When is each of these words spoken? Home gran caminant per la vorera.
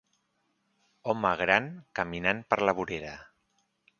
Home 1.13 1.33
gran 1.41 1.69
caminant 2.01 2.43
per 2.53 2.61
la 2.69 2.77
vorera. 2.79 3.15